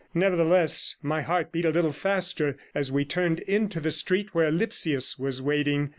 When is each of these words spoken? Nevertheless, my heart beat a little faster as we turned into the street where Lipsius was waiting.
Nevertheless, 0.15 0.95
my 1.03 1.21
heart 1.21 1.51
beat 1.51 1.63
a 1.63 1.69
little 1.69 1.91
faster 1.91 2.57
as 2.73 2.91
we 2.91 3.05
turned 3.05 3.41
into 3.41 3.79
the 3.79 3.91
street 3.91 4.33
where 4.33 4.49
Lipsius 4.49 5.19
was 5.19 5.43
waiting. 5.43 5.89